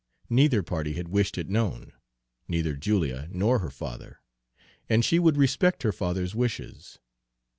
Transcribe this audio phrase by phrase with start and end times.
[0.31, 1.93] Neither party had wished it known,
[2.47, 4.19] neither Julia nor her father,
[4.89, 6.97] and she would respect her father's wishes.